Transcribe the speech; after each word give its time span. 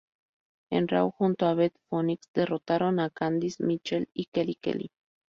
En 0.71 0.87
Raw 0.87 1.11
junto 1.11 1.45
a 1.45 1.53
Beth 1.53 1.75
Phoenix 1.87 2.27
derrotaron 2.33 2.99
a 2.99 3.11
Candice 3.11 3.63
Michelle 3.63 4.09
y 4.15 4.25
Kelly 4.33 4.55
Kelly. 4.55 4.89